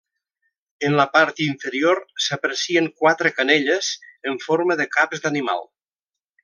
En 0.87 0.95
la 0.99 1.05
part 1.17 1.41
inferior 1.47 2.01
s'aprecien 2.27 2.89
quatre 3.03 3.35
canelles 3.37 3.93
en 4.33 4.43
forma 4.49 4.79
de 4.83 4.93
caps 4.97 5.27
d'animal. 5.27 5.67